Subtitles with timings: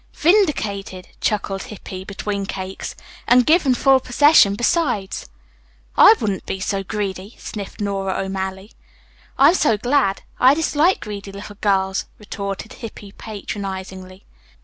[0.15, 2.95] "Vindicated," chuckled Hippy, between cakes,
[3.27, 5.29] "and given full possession besides."
[5.95, 8.71] "I wouldn't be so greedy," sniffed Nora O'Malley.
[9.37, 10.23] "I'm so glad.
[10.39, 14.23] I dislike greedy little girls," retorted Hippy patronizingly.